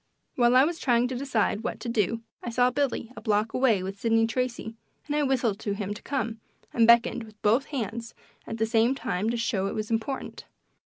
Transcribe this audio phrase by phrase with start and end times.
[0.35, 3.83] While I was trying to decide what to do I saw Billy a block away
[3.83, 4.73] with Sidney Tracy,
[5.05, 6.39] and I whistled to him to come,
[6.73, 8.15] and beckoned with both hands
[8.47, 10.45] at the same time to show it was important.